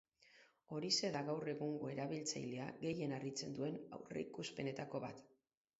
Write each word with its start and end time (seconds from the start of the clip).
Horixe 0.77 1.11
da 1.15 1.21
gaur 1.27 1.51
egungo 1.53 1.91
erabiltzailea 1.97 2.71
gehien 2.87 3.17
harritzen 3.19 3.55
duen 3.61 3.79
aurreikuspenetako 4.01 5.07
bat. 5.09 5.25